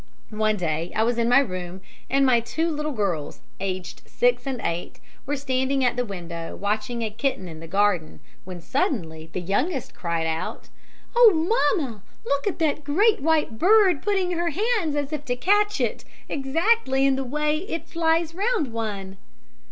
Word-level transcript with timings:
"One 0.33 0.57
day 0.57 0.91
I 0.95 1.03
was 1.03 1.19
in 1.19 1.29
my 1.29 1.37
room, 1.37 1.79
and 2.09 2.25
my 2.25 2.39
two 2.39 2.71
little 2.71 2.91
girls, 2.91 3.41
aged 3.59 4.01
six 4.07 4.47
and 4.47 4.59
eight, 4.63 4.99
were 5.27 5.35
standing 5.37 5.85
at 5.85 5.95
the 5.95 6.03
window 6.03 6.55
watching 6.55 7.03
a 7.03 7.11
kitten 7.11 7.47
in 7.47 7.59
the 7.59 7.67
garden, 7.67 8.19
when 8.43 8.61
suddenly 8.61 9.29
the 9.31 9.39
youngest 9.41 9.93
cried 9.93 10.25
out: 10.25 10.69
"'Oh, 11.15 11.31
mamma! 11.77 12.01
Look 12.25 12.47
at 12.47 12.57
that 12.57 12.83
great 12.83 13.21
white 13.21 13.59
bird,' 13.59 14.01
putting 14.01 14.31
her 14.31 14.49
hands 14.49 14.95
as 14.95 15.13
if 15.13 15.23
to 15.25 15.35
catch 15.35 15.79
it, 15.79 16.03
exactly 16.27 17.05
in 17.05 17.15
the 17.15 17.23
way 17.23 17.57
it 17.59 17.87
flies 17.87 18.33
round 18.33 18.73
one. 18.73 19.17